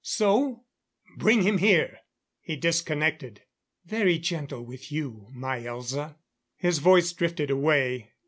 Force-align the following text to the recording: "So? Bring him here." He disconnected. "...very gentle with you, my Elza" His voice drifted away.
"So? 0.03 0.63
Bring 1.19 1.43
him 1.43 1.59
here." 1.59 1.99
He 2.41 2.55
disconnected. 2.55 3.43
"...very 3.85 4.17
gentle 4.17 4.63
with 4.65 4.91
you, 4.91 5.27
my 5.31 5.59
Elza" 5.59 6.15
His 6.57 6.79
voice 6.79 7.13
drifted 7.13 7.51
away. 7.51 8.09